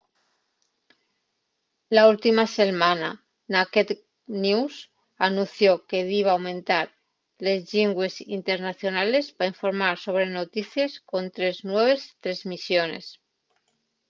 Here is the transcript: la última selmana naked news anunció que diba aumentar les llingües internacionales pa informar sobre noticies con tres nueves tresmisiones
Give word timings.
la 1.95 2.03
última 2.13 2.43
selmana 2.55 3.09
naked 3.55 3.89
news 4.45 4.73
anunció 5.27 5.69
que 5.89 5.99
diba 6.11 6.31
aumentar 6.33 6.85
les 7.47 7.59
llingües 7.71 8.15
internacionales 8.39 9.25
pa 9.41 9.49
informar 9.53 9.91
sobre 10.05 10.25
noticies 10.39 10.91
con 11.13 11.23
tres 11.41 11.57
nueves 11.73 12.01
tresmisiones 12.27 13.05